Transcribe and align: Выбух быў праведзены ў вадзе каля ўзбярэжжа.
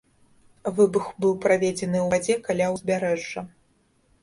Выбух 0.79 1.05
быў 1.25 1.35
праведзены 1.43 1.97
ў 2.01 2.07
вадзе 2.15 2.39
каля 2.49 2.73
ўзбярэжжа. 2.79 3.47